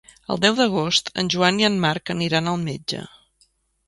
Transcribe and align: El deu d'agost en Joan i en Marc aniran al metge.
El 0.35 0.39
deu 0.43 0.55
d'agost 0.59 1.11
en 1.23 1.29
Joan 1.33 1.59
i 1.63 1.67
en 1.67 1.75
Marc 1.83 2.13
aniran 2.13 2.49
al 2.53 2.57
metge. 2.63 3.03